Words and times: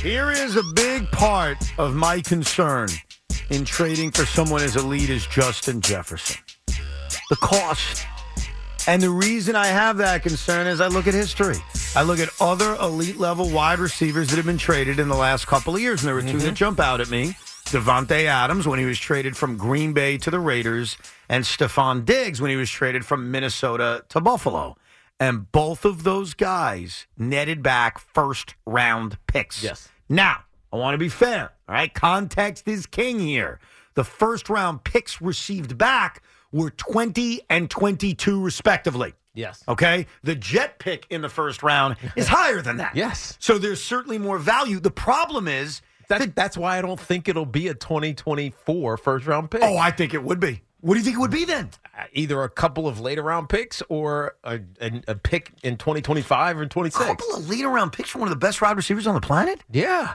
Here 0.00 0.30
is 0.30 0.56
a 0.56 0.62
big 0.62 1.10
part 1.10 1.58
of 1.76 1.96
my 1.96 2.20
concern 2.20 2.88
in 3.50 3.64
trading 3.64 4.12
for 4.12 4.24
someone 4.24 4.62
as 4.62 4.76
elite 4.76 5.10
as 5.10 5.26
Justin 5.26 5.80
Jefferson 5.80 6.36
the 7.28 7.36
cost. 7.36 8.06
And 8.86 9.02
the 9.02 9.10
reason 9.10 9.54
I 9.56 9.66
have 9.66 9.98
that 9.98 10.22
concern 10.22 10.66
is 10.66 10.80
I 10.80 10.86
look 10.86 11.06
at 11.06 11.14
history. 11.14 11.56
I 11.94 12.02
look 12.02 12.20
at 12.20 12.28
other 12.40 12.76
elite 12.76 13.18
level 13.18 13.50
wide 13.50 13.80
receivers 13.80 14.28
that 14.28 14.36
have 14.36 14.46
been 14.46 14.56
traded 14.56 14.98
in 14.98 15.08
the 15.08 15.16
last 15.16 15.46
couple 15.46 15.74
of 15.74 15.80
years. 15.80 16.00
And 16.00 16.08
there 16.08 16.14
were 16.14 16.22
2 16.22 16.26
that 16.26 16.38
mm-hmm. 16.38 16.54
jump 16.54 16.80
out 16.80 17.00
at 17.00 17.10
me. 17.10 17.34
Davante 17.66 18.24
Adams 18.24 18.66
when 18.66 18.78
he 18.78 18.86
was 18.86 18.98
traded 18.98 19.36
from 19.36 19.58
Green 19.58 19.92
Bay 19.92 20.16
to 20.18 20.30
the 20.30 20.40
Raiders, 20.40 20.96
and 21.28 21.44
Stefon 21.44 22.06
Diggs 22.06 22.40
when 22.40 22.50
he 22.50 22.56
was 22.56 22.70
traded 22.70 23.04
from 23.04 23.30
Minnesota 23.30 24.04
to 24.08 24.20
Buffalo. 24.20 24.76
And 25.20 25.50
both 25.50 25.84
of 25.84 26.04
those 26.04 26.34
guys 26.34 27.06
netted 27.16 27.62
back 27.62 27.98
first 27.98 28.54
round 28.66 29.18
picks. 29.26 29.62
Yes. 29.62 29.88
Now, 30.08 30.44
I 30.72 30.76
want 30.76 30.94
to 30.94 30.98
be 30.98 31.08
fair. 31.08 31.52
All 31.68 31.74
right. 31.74 31.92
Context 31.92 32.68
is 32.68 32.86
king 32.86 33.18
here. 33.18 33.58
The 33.94 34.04
first 34.04 34.48
round 34.48 34.84
picks 34.84 35.20
received 35.20 35.76
back 35.76 36.22
were 36.52 36.70
20 36.70 37.40
and 37.50 37.68
22, 37.68 38.40
respectively. 38.40 39.14
Yes. 39.34 39.64
Okay. 39.68 40.06
The 40.22 40.34
jet 40.36 40.78
pick 40.78 41.06
in 41.10 41.20
the 41.22 41.28
first 41.28 41.62
round 41.62 41.96
is 42.16 42.28
higher 42.38 42.62
than 42.62 42.76
that. 42.76 42.94
Yes. 42.94 43.36
So 43.40 43.58
there's 43.58 43.82
certainly 43.82 44.18
more 44.18 44.38
value. 44.38 44.78
The 44.80 44.90
problem 44.90 45.48
is, 45.48 45.82
That, 46.08 46.34
that's 46.36 46.56
why 46.56 46.78
I 46.78 46.82
don't 46.82 46.98
think 47.00 47.28
it'll 47.28 47.44
be 47.44 47.68
a 47.68 47.74
2024 47.74 48.96
first 48.96 49.26
round 49.26 49.50
pick. 49.50 49.62
oh, 49.62 49.76
I 49.76 49.90
think 49.90 50.14
it 50.14 50.22
would 50.22 50.40
be. 50.40 50.62
What 50.80 50.94
do 50.94 51.00
you 51.00 51.04
think 51.04 51.16
it 51.16 51.20
would 51.20 51.30
be 51.30 51.44
then? 51.44 51.70
Uh, 51.96 52.04
Either 52.12 52.42
a 52.42 52.48
couple 52.48 52.86
of 52.86 53.00
later 53.00 53.22
round 53.22 53.48
picks 53.48 53.82
or 53.88 54.36
a, 54.44 54.60
a, 54.80 55.02
a 55.08 55.14
pick 55.16 55.52
in 55.64 55.76
2025 55.76 56.58
or 56.58 56.66
26. 56.66 57.04
A 57.04 57.08
couple 57.08 57.34
of 57.34 57.48
later 57.48 57.68
round 57.68 57.92
picks 57.92 58.10
for 58.10 58.18
one 58.20 58.28
of 58.28 58.30
the 58.30 58.36
best 58.38 58.62
wide 58.62 58.76
receivers 58.76 59.06
on 59.06 59.14
the 59.14 59.20
planet? 59.20 59.60
Yeah. 59.70 60.14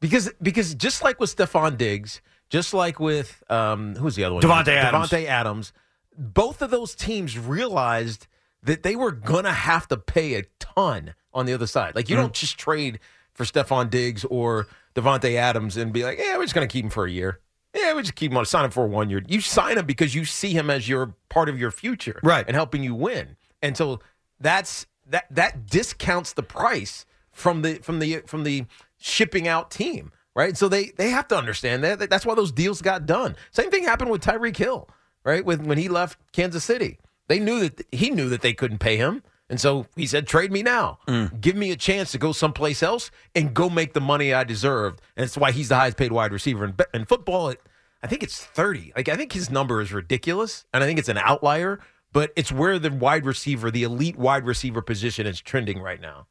Because 0.00 0.30
because 0.42 0.74
just 0.74 1.02
like 1.02 1.18
with 1.20 1.34
Stefon 1.34 1.78
Diggs, 1.78 2.20
just 2.50 2.74
like 2.74 2.98
with 3.00 3.42
um 3.48 3.94
who's 3.94 4.16
the 4.16 4.24
other 4.24 4.34
one? 4.34 4.42
Davante 4.42 4.68
Adams. 4.68 5.08
Davante 5.08 5.26
Adams, 5.26 5.72
both 6.18 6.60
of 6.60 6.70
those 6.70 6.94
teams 6.94 7.38
realized 7.38 8.26
that 8.62 8.82
they 8.82 8.96
were 8.96 9.12
gonna 9.12 9.52
have 9.52 9.86
to 9.88 9.96
pay 9.96 10.34
a 10.34 10.42
ton 10.58 11.14
on 11.32 11.46
the 11.46 11.52
other 11.54 11.66
side. 11.66 11.94
Like 11.94 12.10
you 12.10 12.16
don't 12.16 12.34
just 12.34 12.58
trade 12.58 12.98
for 13.32 13.44
Stefon 13.44 13.88
Diggs 13.90 14.24
or 14.26 14.66
Davante 14.94 15.36
Adams 15.36 15.76
and 15.76 15.92
be 15.92 16.04
like, 16.04 16.18
yeah, 16.18 16.36
we're 16.36 16.44
just 16.44 16.54
gonna 16.54 16.66
keep 16.66 16.84
him 16.84 16.90
for 16.90 17.06
a 17.06 17.10
year. 17.10 17.40
Yeah, 17.74 17.94
we 17.94 18.02
just 18.02 18.14
keep 18.14 18.30
him 18.30 18.38
on 18.38 18.46
sign 18.46 18.64
him 18.64 18.70
for 18.70 18.86
one 18.86 19.10
year. 19.10 19.22
You 19.26 19.40
sign 19.40 19.78
him 19.78 19.86
because 19.86 20.14
you 20.14 20.24
see 20.24 20.50
him 20.52 20.70
as 20.70 20.88
your 20.88 21.14
part 21.28 21.48
of 21.48 21.58
your 21.58 21.70
future, 21.70 22.20
Right. 22.22 22.44
and 22.46 22.54
helping 22.54 22.82
you 22.84 22.94
win. 22.94 23.36
And 23.62 23.76
so 23.76 24.00
that's 24.40 24.86
that 25.08 25.26
that 25.30 25.66
discounts 25.66 26.32
the 26.32 26.42
price 26.42 27.04
from 27.32 27.62
the 27.62 27.74
from 27.76 27.98
the 27.98 28.20
from 28.26 28.44
the 28.44 28.64
shipping 28.98 29.48
out 29.48 29.70
team, 29.70 30.12
right? 30.34 30.56
So 30.56 30.68
they 30.68 30.92
they 30.96 31.10
have 31.10 31.28
to 31.28 31.36
understand 31.36 31.82
that. 31.84 32.08
That's 32.10 32.24
why 32.24 32.34
those 32.34 32.52
deals 32.52 32.80
got 32.80 33.06
done. 33.06 33.36
Same 33.50 33.70
thing 33.70 33.84
happened 33.84 34.10
with 34.10 34.22
Tyreek 34.22 34.56
Hill, 34.56 34.88
right? 35.24 35.44
With 35.44 35.60
when 35.66 35.78
he 35.78 35.88
left 35.88 36.18
Kansas 36.32 36.64
City, 36.64 36.98
they 37.28 37.38
knew 37.40 37.60
that 37.68 37.86
he 37.92 38.10
knew 38.10 38.28
that 38.28 38.40
they 38.42 38.52
couldn't 38.54 38.78
pay 38.78 38.96
him. 38.96 39.22
And 39.50 39.60
so 39.60 39.86
he 39.94 40.06
said, 40.06 40.26
"Trade 40.26 40.50
me 40.50 40.62
now. 40.62 40.98
Mm. 41.06 41.40
Give 41.40 41.54
me 41.54 41.70
a 41.70 41.76
chance 41.76 42.12
to 42.12 42.18
go 42.18 42.32
someplace 42.32 42.82
else 42.82 43.10
and 43.34 43.54
go 43.54 43.68
make 43.68 43.92
the 43.92 44.00
money 44.00 44.32
I 44.32 44.44
deserved." 44.44 45.00
And 45.16 45.24
that's 45.24 45.36
why 45.36 45.52
he's 45.52 45.68
the 45.68 45.76
highest 45.76 45.96
paid 45.96 46.12
wide 46.12 46.32
receiver 46.32 46.64
in, 46.64 46.74
in 46.94 47.04
football. 47.04 47.50
It, 47.50 47.60
I 48.02 48.06
think 48.06 48.22
it's 48.22 48.42
thirty. 48.42 48.92
Like 48.96 49.08
I 49.08 49.16
think 49.16 49.32
his 49.32 49.50
number 49.50 49.80
is 49.80 49.92
ridiculous, 49.92 50.64
and 50.72 50.82
I 50.82 50.86
think 50.86 50.98
it's 50.98 51.08
an 51.08 51.18
outlier. 51.18 51.80
But 52.12 52.32
it's 52.36 52.52
where 52.52 52.78
the 52.78 52.92
wide 52.92 53.26
receiver, 53.26 53.70
the 53.70 53.82
elite 53.82 54.16
wide 54.16 54.46
receiver 54.46 54.80
position, 54.80 55.26
is 55.26 55.40
trending 55.40 55.80
right 55.80 56.00
now. 56.00 56.26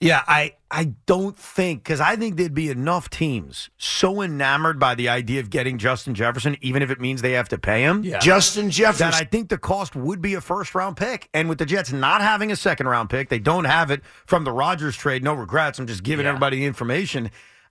Yeah, 0.00 0.22
I 0.26 0.54
I 0.70 0.92
don't 1.06 1.36
think 1.36 1.84
because 1.84 2.00
I 2.00 2.16
think 2.16 2.36
there'd 2.36 2.52
be 2.52 2.68
enough 2.68 3.08
teams 3.08 3.70
so 3.78 4.20
enamored 4.20 4.78
by 4.78 4.94
the 4.94 5.08
idea 5.08 5.40
of 5.40 5.48
getting 5.48 5.78
Justin 5.78 6.14
Jefferson, 6.14 6.56
even 6.60 6.82
if 6.82 6.90
it 6.90 7.00
means 7.00 7.22
they 7.22 7.32
have 7.32 7.48
to 7.50 7.58
pay 7.58 7.82
him. 7.82 8.02
Yeah. 8.04 8.18
Justin 8.18 8.70
Jefferson. 8.70 9.10
That 9.12 9.14
I 9.20 9.24
think 9.24 9.48
the 9.48 9.56
cost 9.56 9.94
would 9.96 10.20
be 10.20 10.34
a 10.34 10.40
first 10.40 10.74
round 10.74 10.96
pick. 10.96 11.30
And 11.32 11.48
with 11.48 11.58
the 11.58 11.64
Jets 11.66 11.92
not 11.92 12.20
having 12.20 12.50
a 12.52 12.56
second 12.56 12.88
round 12.88 13.08
pick, 13.08 13.28
they 13.30 13.38
don't 13.38 13.64
have 13.64 13.90
it 13.90 14.02
from 14.26 14.44
the 14.44 14.52
Rodgers 14.52 14.96
trade. 14.96 15.22
No 15.22 15.32
regrets. 15.32 15.78
I'm 15.78 15.86
just 15.86 16.02
giving 16.02 16.24
Yeah. 16.24 16.30
everybody 16.30 16.58
the 16.58 16.66
information. 16.66 17.30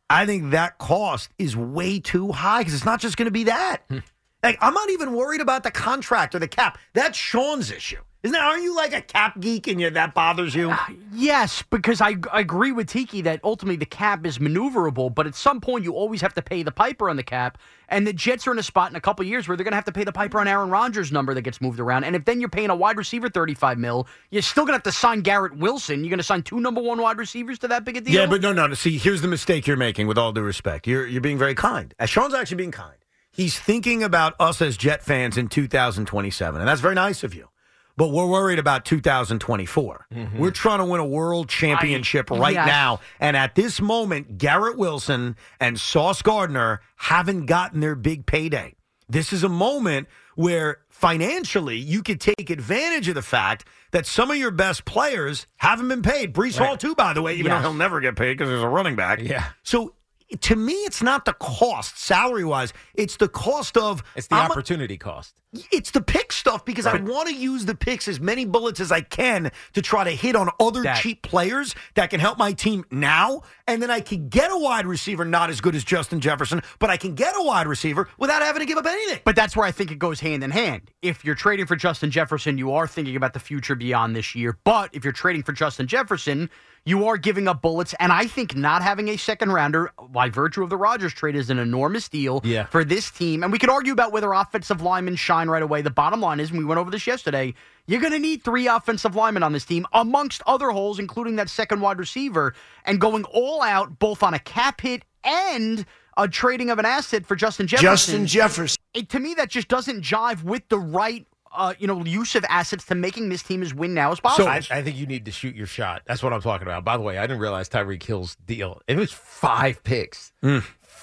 I 0.09 0.25
think 0.25 0.51
that 0.51 0.77
cost 0.79 1.29
is 1.37 1.55
way 1.55 1.99
too 1.99 2.31
high 2.31 2.59
because 2.61 2.73
it's 2.73 2.85
not 2.85 2.99
just 2.99 3.17
going 3.17 3.25
to 3.27 3.31
be 3.31 3.43
that. 3.45 3.81
Hmm. 3.89 3.99
like, 4.43 4.57
I'm 4.61 4.73
not 4.73 4.89
even 4.89 5.13
worried 5.13 5.41
about 5.41 5.63
the 5.63 5.71
contract 5.71 6.35
or 6.35 6.39
the 6.39 6.47
cap. 6.47 6.77
That's 6.93 7.17
Sean's 7.17 7.69
issue. 7.71 8.01
Isn't 8.23 8.31
that, 8.31 8.41
aren't 8.41 8.63
you 8.63 8.73
like 8.73 8.93
a 8.93 9.01
cap 9.01 9.37
geek 9.41 9.67
and 9.67 9.81
you, 9.81 9.89
that 9.89 10.13
bothers 10.13 10.55
you? 10.55 10.73
Yes, 11.11 11.61
because 11.69 11.99
I, 11.99 12.15
I 12.31 12.39
agree 12.39 12.71
with 12.71 12.87
Tiki 12.87 13.21
that 13.23 13.41
ultimately 13.43 13.75
the 13.75 13.85
cap 13.85 14.25
is 14.25 14.37
maneuverable, 14.37 15.13
but 15.13 15.27
at 15.27 15.35
some 15.35 15.59
point 15.59 15.83
you 15.83 15.91
always 15.91 16.21
have 16.21 16.33
to 16.35 16.41
pay 16.41 16.63
the 16.63 16.71
piper 16.71 17.09
on 17.09 17.17
the 17.17 17.23
cap. 17.23 17.57
And 17.89 18.07
the 18.07 18.13
Jets 18.13 18.47
are 18.47 18.53
in 18.53 18.59
a 18.59 18.63
spot 18.63 18.89
in 18.89 18.95
a 18.95 19.01
couple 19.01 19.25
years 19.25 19.49
where 19.49 19.57
they're 19.57 19.65
going 19.65 19.73
to 19.73 19.75
have 19.75 19.85
to 19.85 19.91
pay 19.91 20.05
the 20.05 20.13
piper 20.13 20.39
on 20.39 20.47
Aaron 20.47 20.69
Rodgers' 20.69 21.11
number 21.11 21.33
that 21.33 21.41
gets 21.41 21.59
moved 21.59 21.81
around. 21.81 22.05
And 22.05 22.15
if 22.15 22.23
then 22.23 22.39
you're 22.39 22.47
paying 22.47 22.69
a 22.69 22.75
wide 22.75 22.95
receiver 22.95 23.27
35 23.27 23.77
mil, 23.77 24.07
you're 24.31 24.41
still 24.41 24.63
going 24.63 24.71
to 24.71 24.77
have 24.77 24.83
to 24.83 24.93
sign 24.93 25.19
Garrett 25.19 25.57
Wilson. 25.57 25.99
You're 26.05 26.09
going 26.09 26.17
to 26.17 26.23
sign 26.23 26.43
two 26.43 26.61
number 26.61 26.81
one 26.81 27.01
wide 27.01 27.17
receivers 27.17 27.59
to 27.59 27.67
that 27.67 27.83
big 27.83 27.97
a 27.97 28.01
deal? 28.01 28.15
Yeah, 28.15 28.25
but 28.27 28.41
no, 28.41 28.53
no, 28.53 28.67
no. 28.67 28.73
See, 28.73 28.97
here's 28.97 29.21
the 29.21 29.27
mistake 29.27 29.67
you're 29.67 29.75
making. 29.75 30.07
With 30.07 30.17
all 30.17 30.31
due 30.31 30.43
respect, 30.43 30.87
you're 30.87 31.05
you're 31.05 31.21
being 31.21 31.37
very 31.37 31.55
kind. 31.55 31.93
Uh, 31.99 32.05
Sean's 32.05 32.33
actually 32.33 32.57
being 32.57 32.71
kind. 32.71 32.95
He's 33.31 33.59
thinking 33.59 34.01
about 34.01 34.35
us 34.39 34.61
as 34.61 34.77
Jet 34.77 35.03
fans 35.03 35.37
in 35.37 35.49
2027, 35.49 36.61
and 36.61 36.67
that's 36.67 36.81
very 36.81 36.95
nice 36.95 37.23
of 37.23 37.33
you. 37.33 37.49
But 37.95 38.09
we're 38.09 38.27
worried 38.27 38.57
about 38.59 38.85
2024. 38.85 40.07
Mm-hmm. 40.11 40.39
We're 40.39 40.51
trying 40.51 40.79
to 40.79 40.85
win 40.85 40.99
a 40.99 41.05
world 41.05 41.47
championship 41.47 42.31
right 42.31 42.55
yes. 42.55 42.65
now, 42.67 42.99
and 43.19 43.37
at 43.37 43.55
this 43.55 43.79
moment, 43.79 44.37
Garrett 44.37 44.77
Wilson 44.77 45.35
and 45.59 45.79
Sauce 45.79 46.21
Gardner 46.21 46.81
haven't 46.95 47.45
gotten 47.45 47.81
their 47.81 47.95
big 47.95 48.25
payday. 48.25 48.75
This 49.07 49.31
is 49.31 49.43
a 49.43 49.49
moment 49.49 50.07
where 50.35 50.77
financially 50.89 51.77
you 51.77 52.01
could 52.01 52.19
take 52.19 52.49
advantage 52.49 53.07
of 53.07 53.15
the 53.15 53.21
fact 53.21 53.65
that 53.91 54.07
some 54.07 54.31
of 54.31 54.37
your 54.37 54.49
best 54.49 54.85
players 54.85 55.45
haven't 55.57 55.87
been 55.87 56.01
paid. 56.01 56.33
Breece 56.33 56.57
Hall, 56.57 56.77
too, 56.77 56.95
by 56.95 57.13
the 57.13 57.21
way, 57.21 57.35
even 57.35 57.51
Yes. 57.51 57.61
though 57.61 57.69
he'll 57.69 57.77
never 57.77 57.99
get 57.99 58.15
paid 58.15 58.35
because 58.37 58.49
there's 58.49 58.63
a 58.63 58.67
running 58.67 58.95
back. 58.95 59.19
Yeah. 59.21 59.45
So 59.61 59.93
to 60.41 60.55
me, 60.55 60.73
it's 60.73 61.01
not 61.03 61.25
the 61.25 61.33
cost 61.33 61.97
salary 61.99 62.43
wise. 62.45 62.73
It's 62.95 63.17
the 63.17 63.27
cost 63.27 63.77
of 63.77 64.03
It's 64.15 64.27
the 64.27 64.35
I'm 64.35 64.49
a- 64.49 64.53
opportunity 64.53 64.97
cost. 64.97 65.33
it's 65.71 65.91
the 65.91 66.01
pick 66.01 66.31
stuff 66.31 66.65
because 66.65 66.85
I 66.87 66.97
want 66.97 67.29
to 67.29 67.35
use 67.35 67.65
the 67.65 67.75
picks 67.75 68.07
as 68.07 68.19
many 68.19 68.43
bullets 68.43 68.79
as 68.79 68.91
I 68.91 69.01
can 69.01 69.51
to 69.73 69.81
try 69.81 70.03
to 70.03 70.09
hit 70.11 70.35
on 70.35 70.49
other 70.59 70.81
That- 70.83 71.01
cheap 71.01 71.21
players 71.21 71.75
that 71.93 72.09
can 72.09 72.19
help 72.19 72.37
my 72.39 72.53
team 72.53 72.85
now. 72.89 73.41
And 73.65 73.81
then 73.81 73.89
I 73.89 74.01
can 74.01 74.27
get 74.27 74.51
a 74.51 74.57
wide 74.57 74.85
receiver 74.85 75.23
not 75.23 75.49
as 75.49 75.61
good 75.61 75.73
as 75.73 75.85
Justin 75.85 76.19
Jefferson, 76.19 76.61
but 76.79 76.89
I 76.89 76.97
can 76.97 77.15
get 77.15 77.33
a 77.37 77.43
wide 77.43 77.65
receiver 77.65 78.09
without 78.17 78.41
having 78.41 78.59
to 78.59 78.65
give 78.65 78.77
up 78.77 78.85
anything. 78.85 79.19
But 79.23 79.37
that's 79.37 79.55
where 79.55 79.65
I 79.65 79.71
think 79.71 79.89
it 79.89 79.99
goes 79.99 80.19
hand 80.19 80.43
in 80.43 80.51
hand. 80.51 80.91
If 81.01 81.23
you're 81.23 81.35
trading 81.35 81.65
for 81.65 81.77
Justin 81.77 82.11
Jefferson, 82.11 82.57
you 82.57 82.73
are 82.73 82.87
thinking 82.87 83.15
about 83.15 83.33
the 83.33 83.39
future 83.39 83.75
beyond 83.75 84.15
this 84.17 84.35
year. 84.35 84.57
But 84.65 84.89
if 84.93 85.05
you're 85.05 85.13
trading 85.13 85.43
for 85.43 85.53
Justin 85.53 85.87
Jefferson, 85.87 86.49
you 86.85 87.07
are 87.07 87.15
giving 87.15 87.47
up 87.47 87.61
bullets. 87.61 87.95
And 88.01 88.11
I 88.11 88.25
think 88.27 88.53
not 88.53 88.81
having 88.81 89.07
a 89.07 89.15
second 89.15 89.53
rounder 89.53 89.91
by 90.09 90.29
virtue 90.29 90.61
of 90.63 90.69
the 90.69 90.75
Rodgers 90.75 91.13
trade 91.13 91.37
is 91.37 91.49
an 91.49 91.57
enormous 91.57 92.09
deal 92.09 92.41
Yeah. 92.43 92.65
for 92.65 92.83
this 92.83 93.09
team. 93.11 93.43
And 93.43 93.53
we 93.53 93.59
could 93.59 93.69
argue 93.69 93.93
about 93.93 94.11
whether 94.11 94.33
offensive 94.33 94.81
linemen 94.81 95.15
shine 95.15 95.47
right 95.47 95.63
away. 95.63 95.81
The 95.81 95.89
bottom 95.89 96.19
line 96.19 96.41
is, 96.41 96.49
and 96.49 96.59
we 96.59 96.65
went 96.65 96.79
over 96.79 96.91
this 96.91 97.07
yesterday, 97.07 97.53
You're 97.85 97.99
going 97.99 98.13
to 98.13 98.19
need 98.19 98.43
three 98.43 98.67
offensive 98.67 99.15
linemen 99.15 99.43
on 99.43 99.51
this 99.51 99.65
team, 99.65 99.85
amongst 99.91 100.41
other 100.47 100.69
holes, 100.69 100.99
including 100.99 101.35
that 101.35 101.49
second 101.49 101.81
wide 101.81 101.99
receiver, 101.99 102.53
and 102.85 102.99
going 102.99 103.25
all 103.25 103.61
out 103.61 103.99
both 103.99 104.23
on 104.23 104.33
a 104.33 104.39
cap 104.39 104.79
hit 104.81 105.03
and 105.23 105.85
a 106.15 106.27
trading 106.27 106.69
of 106.69 106.79
an 106.79 106.85
asset 106.85 107.25
for 107.25 107.35
Justin 107.35 107.67
Jefferson. 107.67 107.91
Justin 107.91 108.27
Jefferson. 108.27 108.77
It, 108.93 109.09
to 109.09 109.19
me, 109.19 109.33
that 109.33 109.49
just 109.49 109.67
doesn't 109.67 110.01
jive 110.01 110.43
with 110.43 110.67
the 110.69 110.77
right, 110.77 111.25
uh, 111.51 111.73
you 111.77 111.87
know, 111.87 112.05
use 112.05 112.35
of 112.35 112.45
assets 112.47 112.85
to 112.85 112.95
making 112.95 113.27
this 113.29 113.43
team 113.43 113.61
as 113.61 113.73
win 113.73 113.93
now 113.93 114.11
as 114.11 114.19
So 114.19 114.21
possible. 114.21 114.47
I, 114.47 114.61
I 114.69 114.81
think 114.81 114.95
you 114.95 115.05
need 115.05 115.25
to 115.25 115.31
shoot 115.31 115.55
your 115.55 115.67
shot. 115.67 116.03
That's 116.05 116.23
what 116.23 116.31
I'm 116.31 116.41
talking 116.41 116.67
about. 116.67 116.85
By 116.85 116.95
the 116.95 117.03
way, 117.03 117.17
I 117.17 117.23
didn't 117.23 117.39
realize 117.39 117.67
Tyreek 117.67 118.03
Hill's 118.03 118.35
deal. 118.45 118.81
It 118.87 118.97
was 118.97 119.11
five 119.11 119.83
picks. 119.83 120.31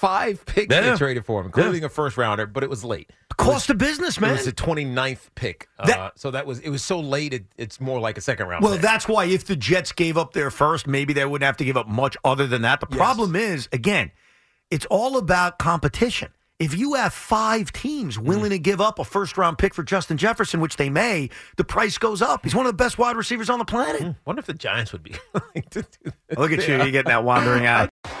Five 0.01 0.43
picks 0.47 0.73
Yeah. 0.73 0.81
they 0.91 0.97
traded 0.97 1.25
for 1.27 1.39
him, 1.41 1.45
including 1.45 1.83
a 1.83 1.89
first 1.89 2.17
rounder, 2.17 2.47
but 2.47 2.63
it 2.63 2.69
was 2.71 2.83
late. 2.83 3.11
Cost 3.37 3.69
of 3.69 3.77
business, 3.77 4.19
man. 4.19 4.31
It 4.31 4.33
was 4.37 4.45
the 4.45 4.51
29th 4.51 5.29
pick. 5.35 5.67
That- 5.85 5.99
uh, 5.99 6.09
so 6.15 6.31
that 6.31 6.47
was 6.47 6.59
it 6.59 6.69
was 6.69 6.81
so 6.83 6.99
late 6.99 7.33
it, 7.35 7.45
it's 7.55 7.79
more 7.79 7.99
like 7.99 8.17
a 8.17 8.21
second 8.21 8.47
round. 8.47 8.63
Well, 8.63 8.73
pick. 8.73 8.81
that's 8.81 9.07
why 9.07 9.25
if 9.25 9.45
the 9.45 9.55
Jets 9.55 9.91
gave 9.91 10.17
up 10.17 10.33
their 10.33 10.49
first, 10.49 10.87
maybe 10.87 11.13
they 11.13 11.23
wouldn't 11.23 11.45
have 11.45 11.57
to 11.57 11.65
give 11.65 11.77
up 11.77 11.87
much 11.87 12.17
other 12.25 12.47
than 12.47 12.63
that. 12.63 12.79
The 12.79 12.87
problem 12.87 13.35
is, 13.35 13.69
again, 13.71 14.11
it's 14.71 14.87
all 14.87 15.17
about 15.17 15.59
competition. 15.59 16.29
If 16.57 16.75
you 16.77 16.93
have 16.95 17.13
five 17.13 17.71
teams 17.71 18.17
willing 18.19 18.51
to 18.51 18.59
give 18.59 18.81
up 18.81 18.97
a 18.99 19.03
first 19.03 19.37
round 19.37 19.57
pick 19.59 19.73
for 19.75 19.81
Justin 19.83 20.17
Jefferson, 20.17 20.61
which 20.61 20.77
they 20.77 20.89
may, 20.89 21.29
the 21.57 21.63
price 21.63 21.97
goes 21.99 22.21
up. 22.21 22.43
He's 22.43 22.53
one 22.55 22.65
of 22.67 22.71
the 22.71 22.77
best 22.83 22.97
wide 22.97 23.15
receivers 23.17 23.49
on 23.49 23.57
the 23.59 23.65
planet. 23.65 24.15
wonder 24.25 24.39
if 24.39 24.45
the 24.47 24.53
Giants 24.53 24.91
would 24.93 25.01
be 25.03 25.13
willing 25.33 25.63
to 25.71 25.81
do 25.81 26.11
that. 26.29 26.37
Look 26.39 26.51
at 26.51 26.67
you, 26.67 26.75
you're 26.77 26.91
getting 26.91 27.09
that 27.09 27.23
wandering 27.23 27.65
eye. 27.67 27.89